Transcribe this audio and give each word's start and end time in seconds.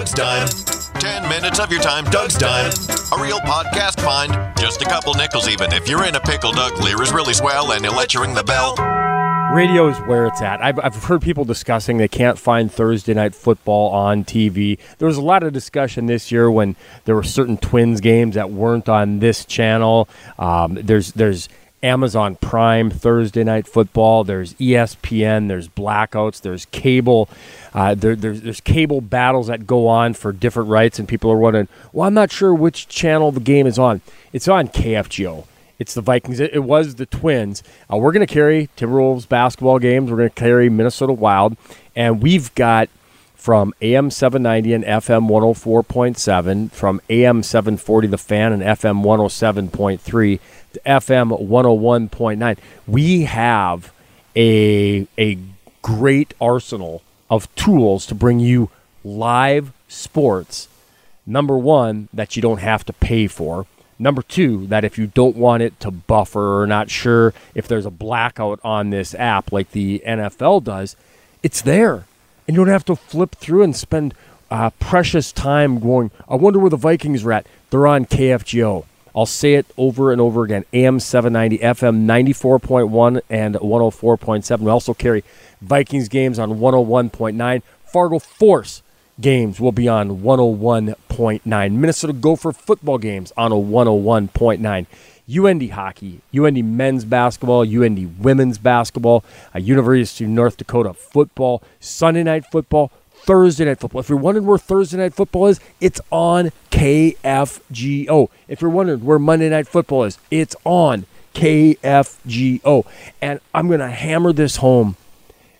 Doug's 0.00 0.12
Dime. 0.12 0.48
10 0.94 1.28
minutes 1.28 1.60
of 1.60 1.70
your 1.70 1.82
time, 1.82 2.04
Doug's 2.06 2.32
Dime. 2.32 2.72
A 3.12 3.22
real 3.22 3.38
podcast 3.40 4.00
find. 4.00 4.32
Just 4.58 4.80
a 4.80 4.86
couple 4.86 5.12
nickels 5.12 5.46
even. 5.46 5.74
If 5.74 5.90
you're 5.90 6.06
in 6.06 6.14
a 6.14 6.20
pickle, 6.20 6.52
Doug 6.52 6.78
Lear 6.78 7.02
is 7.02 7.12
really 7.12 7.34
swell 7.34 7.72
and 7.72 7.84
he'll 7.84 7.94
let 7.94 8.14
you 8.14 8.22
ring 8.22 8.32
the 8.32 8.42
bell. 8.42 8.76
Radio 9.54 9.88
is 9.88 9.98
where 9.98 10.24
it's 10.24 10.40
at. 10.40 10.62
I've, 10.62 10.78
I've 10.78 10.94
heard 11.04 11.20
people 11.20 11.44
discussing 11.44 11.98
they 11.98 12.08
can't 12.08 12.38
find 12.38 12.72
Thursday 12.72 13.12
night 13.12 13.34
football 13.34 13.90
on 13.90 14.24
TV. 14.24 14.78
There 14.96 15.06
was 15.06 15.18
a 15.18 15.22
lot 15.22 15.42
of 15.42 15.52
discussion 15.52 16.06
this 16.06 16.32
year 16.32 16.50
when 16.50 16.76
there 17.04 17.14
were 17.14 17.22
certain 17.22 17.58
Twins 17.58 18.00
games 18.00 18.36
that 18.36 18.50
weren't 18.50 18.88
on 18.88 19.18
this 19.18 19.44
channel. 19.44 20.08
Um, 20.38 20.78
there's 20.80 21.12
there's 21.12 21.50
Amazon 21.82 22.36
Prime 22.36 22.90
Thursday 22.90 23.42
night 23.44 23.66
football. 23.66 24.24
There's 24.24 24.54
ESPN. 24.54 25.48
There's 25.48 25.68
blackouts. 25.68 26.40
There's 26.40 26.66
cable. 26.66 27.28
Uh, 27.72 27.94
there, 27.94 28.14
there's 28.14 28.42
there's 28.42 28.60
cable 28.60 29.00
battles 29.00 29.46
that 29.46 29.66
go 29.66 29.88
on 29.88 30.14
for 30.14 30.32
different 30.32 30.68
rights, 30.68 30.98
and 30.98 31.08
people 31.08 31.30
are 31.30 31.38
wondering, 31.38 31.68
well, 31.92 32.06
I'm 32.06 32.14
not 32.14 32.30
sure 32.30 32.54
which 32.54 32.88
channel 32.88 33.32
the 33.32 33.40
game 33.40 33.66
is 33.66 33.78
on. 33.78 34.02
It's 34.32 34.48
on 34.48 34.68
KFGO. 34.68 35.46
It's 35.78 35.94
the 35.94 36.02
Vikings. 36.02 36.40
It, 36.40 36.52
it 36.52 36.64
was 36.64 36.96
the 36.96 37.06
Twins. 37.06 37.62
Uh, 37.90 37.96
we're 37.96 38.12
going 38.12 38.26
to 38.26 38.32
carry 38.32 38.68
Timberwolves 38.76 39.26
basketball 39.26 39.78
games. 39.78 40.10
We're 40.10 40.18
going 40.18 40.28
to 40.28 40.34
carry 40.34 40.68
Minnesota 40.68 41.14
Wild, 41.14 41.56
and 41.96 42.22
we've 42.22 42.54
got 42.54 42.90
from 43.40 43.72
AM 43.80 44.10
790 44.10 44.74
and 44.74 44.84
FM 44.84 45.26
104.7, 45.26 46.70
from 46.72 47.00
AM 47.08 47.42
740 47.42 48.08
The 48.08 48.18
Fan 48.18 48.52
and 48.52 48.62
FM 48.62 49.02
107.3 49.02 50.40
to 50.74 50.80
FM 50.84 51.48
101.9. 51.48 52.58
We 52.86 53.22
have 53.22 53.92
a 54.36 55.06
a 55.18 55.38
great 55.80 56.34
arsenal 56.38 57.02
of 57.30 57.52
tools 57.54 58.04
to 58.06 58.14
bring 58.14 58.40
you 58.40 58.68
live 59.02 59.72
sports. 59.88 60.68
Number 61.24 61.56
one, 61.56 62.10
that 62.12 62.36
you 62.36 62.42
don't 62.42 62.58
have 62.58 62.84
to 62.84 62.92
pay 62.92 63.26
for. 63.26 63.64
Number 63.98 64.20
two, 64.20 64.66
that 64.66 64.84
if 64.84 64.98
you 64.98 65.06
don't 65.06 65.36
want 65.36 65.62
it 65.62 65.80
to 65.80 65.90
buffer 65.90 66.60
or 66.60 66.66
not 66.66 66.90
sure 66.90 67.32
if 67.54 67.66
there's 67.66 67.86
a 67.86 67.90
blackout 67.90 68.60
on 68.62 68.90
this 68.90 69.14
app 69.14 69.50
like 69.50 69.70
the 69.70 70.02
NFL 70.06 70.62
does, 70.64 70.94
it's 71.42 71.62
there. 71.62 72.04
And 72.50 72.56
you 72.56 72.64
don't 72.64 72.72
have 72.72 72.84
to 72.86 72.96
flip 72.96 73.36
through 73.36 73.62
and 73.62 73.76
spend 73.76 74.12
uh, 74.50 74.70
precious 74.80 75.30
time 75.30 75.78
going, 75.78 76.10
I 76.28 76.34
wonder 76.34 76.58
where 76.58 76.68
the 76.68 76.76
Vikings 76.76 77.24
are 77.24 77.30
at. 77.30 77.46
They're 77.70 77.86
on 77.86 78.06
KFGO. 78.06 78.86
I'll 79.14 79.24
say 79.24 79.54
it 79.54 79.66
over 79.78 80.10
and 80.10 80.20
over 80.20 80.42
again 80.42 80.64
AM 80.72 80.98
790, 80.98 81.58
FM 81.58 82.06
94.1 82.06 83.20
and 83.30 83.54
104.7. 83.54 84.58
We 84.58 84.68
also 84.68 84.94
carry 84.94 85.22
Vikings 85.60 86.08
games 86.08 86.40
on 86.40 86.58
101.9. 86.58 87.62
Fargo 87.84 88.18
Force 88.18 88.82
games 89.20 89.60
will 89.60 89.72
be 89.72 89.88
on 89.88 90.20
101.9. 90.20 91.72
Minnesota 91.72 92.12
Gopher 92.12 92.52
football 92.52 92.98
games 92.98 93.32
on 93.36 93.52
a 93.52 93.56
101.9. 93.56 94.86
UND 95.32 95.70
hockey, 95.70 96.20
UND 96.36 96.76
men's 96.76 97.04
basketball, 97.04 97.62
UND 97.62 98.18
women's 98.18 98.58
basketball, 98.58 99.24
University 99.54 100.24
of 100.24 100.30
North 100.30 100.56
Dakota 100.56 100.92
football, 100.92 101.62
Sunday 101.78 102.24
night 102.24 102.44
football, 102.50 102.90
Thursday 103.12 103.64
night 103.64 103.78
football. 103.78 104.00
If 104.00 104.08
you're 104.08 104.18
wondering 104.18 104.46
where 104.46 104.58
Thursday 104.58 104.96
night 104.96 105.14
football 105.14 105.46
is, 105.46 105.60
it's 105.80 106.00
on 106.10 106.50
KFGO. 106.72 108.28
If 108.48 108.60
you're 108.60 108.70
wondering 108.70 109.04
where 109.04 109.18
Monday 109.20 109.48
night 109.50 109.68
football 109.68 110.04
is, 110.04 110.18
it's 110.30 110.56
on 110.64 111.06
KFGO. 111.34 112.86
And 113.22 113.40
I'm 113.54 113.68
going 113.68 113.80
to 113.80 113.90
hammer 113.90 114.32
this 114.32 114.56
home 114.56 114.96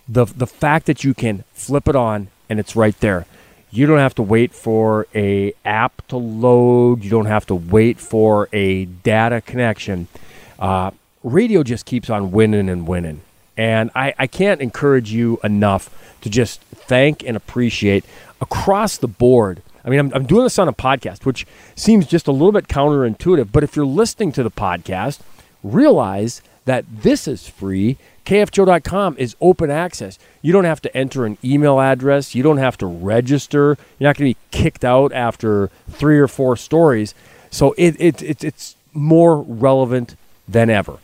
the 0.09 0.25
the 0.25 0.47
fact 0.47 0.87
that 0.87 1.05
you 1.05 1.15
can 1.15 1.45
flip 1.53 1.87
it 1.87 1.95
on 1.95 2.29
and 2.49 2.59
it's 2.59 2.75
right 2.75 2.99
there. 2.99 3.27
You 3.71 3.87
don't 3.87 3.99
have 3.99 4.15
to 4.17 4.23
wait 4.23 4.53
for 4.53 5.07
a 5.15 5.53
app 5.65 6.07
to 6.09 6.17
load. 6.17 7.05
You 7.05 7.11
don't 7.11 7.27
have 7.27 7.47
to 7.47 7.55
wait 7.55 8.01
for 8.01 8.49
a 8.53 8.87
data 8.87 9.41
connection. 9.41 10.09
Uh, 10.59 10.91
radio 11.23 11.63
just 11.63 11.87
keeps 11.87 12.11
on 12.11 12.33
winning 12.33 12.69
and 12.69 12.87
winning. 12.87 13.21
And 13.57 13.91
I, 13.95 14.15
I 14.19 14.27
can't 14.27 14.61
encourage 14.61 15.13
you 15.13 15.39
enough 15.45 16.17
to 16.23 16.31
just 16.31 16.61
thank 16.63 17.23
and 17.23 17.37
appreciate 17.37 18.05
across 18.41 18.97
the 18.97 19.09
board. 19.09 19.63
I 19.85 19.91
mean, 19.91 20.01
I'm, 20.01 20.13
I'm 20.15 20.27
doing 20.27 20.45
this 20.45 20.59
on 20.59 20.69
a 20.69 20.73
podcast, 20.73 21.25
which 21.25 21.47
seems 21.75 22.07
just 22.07 22.27
a 22.27 22.33
little 22.33 22.53
bit 22.53 22.69
counterintuitive. 22.69 23.53
But 23.53 23.63
if 23.63 23.77
you're 23.77 23.87
listening 23.87 24.33
to 24.33 24.43
the 24.43 24.51
podcast, 24.51 25.21
realize 25.63 26.43
that 26.65 26.85
this 27.03 27.29
is 27.29 27.49
free. 27.49 27.97
KFGO.com 28.31 29.17
is 29.19 29.35
open 29.41 29.73
access. 29.73 30.17
You 30.41 30.53
don't 30.53 30.65
have 30.65 30.81
to 30.83 30.97
enter 30.97 31.27
an 31.27 31.37
email 31.43 31.81
address. 31.81 32.33
You 32.33 32.45
don't 32.45 32.59
have 32.59 32.79
to 32.79 32.87
register. 32.87 33.77
You're 33.99 34.09
not 34.09 34.17
going 34.17 34.33
to 34.33 34.39
be 34.39 34.47
kicked 34.53 34.85
out 34.85 35.13
after 35.13 35.69
three 35.91 36.17
or 36.17 36.29
four 36.29 36.57
stories. 36.57 37.13
So 37.51 37.75
it, 37.77 37.97
it, 37.99 38.23
it, 38.23 38.45
it's 38.45 38.77
more 38.93 39.43
relevant 39.43 40.15
than 40.47 40.71
ever. 40.71 40.99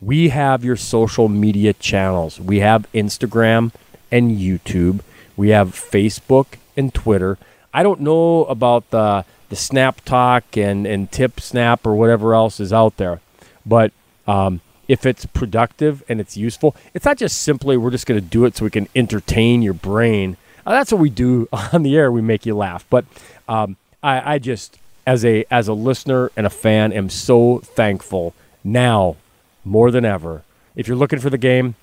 We 0.00 0.30
have 0.30 0.64
your 0.64 0.76
social 0.76 1.28
media 1.28 1.74
channels. 1.74 2.40
We 2.40 2.60
have 2.60 2.90
Instagram 2.94 3.70
and 4.10 4.30
YouTube. 4.30 5.00
We 5.36 5.50
have 5.50 5.68
Facebook 5.68 6.56
and 6.78 6.94
Twitter. 6.94 7.36
I 7.74 7.82
don't 7.82 8.00
know 8.00 8.46
about 8.46 8.88
the 8.88 9.26
the 9.50 9.56
Snap 9.56 10.02
Talk 10.06 10.56
and, 10.56 10.86
and 10.86 11.12
Tip 11.12 11.40
Snap 11.40 11.86
or 11.86 11.94
whatever 11.94 12.34
else 12.34 12.58
is 12.58 12.72
out 12.72 12.96
there, 12.96 13.20
but 13.66 13.92
um, 14.26 14.62
if 14.88 15.06
it's 15.06 15.26
productive 15.26 16.02
and 16.08 16.20
it's 16.20 16.36
useful, 16.36 16.76
it's 16.92 17.04
not 17.04 17.16
just 17.16 17.42
simply 17.42 17.76
we're 17.76 17.90
just 17.90 18.06
going 18.06 18.20
to 18.20 18.26
do 18.26 18.44
it 18.44 18.56
so 18.56 18.64
we 18.64 18.70
can 18.70 18.88
entertain 18.94 19.62
your 19.62 19.74
brain. 19.74 20.36
Uh, 20.66 20.72
that's 20.72 20.92
what 20.92 21.00
we 21.00 21.10
do 21.10 21.48
on 21.72 21.82
the 21.82 21.96
air. 21.96 22.10
We 22.10 22.22
make 22.22 22.46
you 22.46 22.54
laugh. 22.54 22.86
But 22.90 23.04
um, 23.48 23.76
I, 24.02 24.34
I 24.34 24.38
just, 24.38 24.78
as 25.06 25.24
a 25.24 25.44
as 25.50 25.68
a 25.68 25.74
listener 25.74 26.30
and 26.36 26.46
a 26.46 26.50
fan, 26.50 26.92
am 26.92 27.10
so 27.10 27.58
thankful 27.58 28.34
now 28.62 29.16
more 29.64 29.90
than 29.90 30.04
ever. 30.04 30.42
If 30.76 30.88
you're 30.88 30.96
looking 30.96 31.18
for 31.18 31.30
the 31.30 31.38
game, 31.38 31.74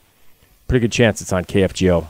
pretty 0.68 0.82
good 0.82 0.92
chance 0.92 1.22
it's 1.22 1.34
on 1.34 1.46
KFGO. 1.46 2.08